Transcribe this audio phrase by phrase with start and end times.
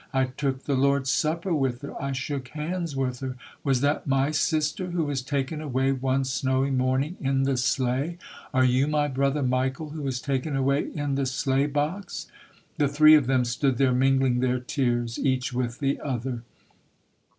[0.15, 1.93] I took the Lord's Supper with her.
[2.01, 3.69] I shook hands with SOJOURNER TRUTH [219 her!
[3.69, 8.17] Was that my sister who was taken away one snowy morning in the sleigh?
[8.51, 12.25] Are you my brother Michael who was taken away in the sleigh box?"
[12.79, 16.41] The three of them stood there mingling their tears each with the other.